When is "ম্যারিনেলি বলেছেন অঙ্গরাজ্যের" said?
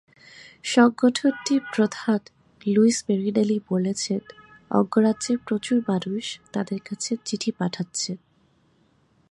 3.07-5.37